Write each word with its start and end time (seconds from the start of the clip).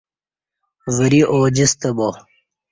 وری 0.95 1.21
ا 1.33 1.37
جیں 1.55 1.69
ستہ 1.71 1.89
با 1.97 2.07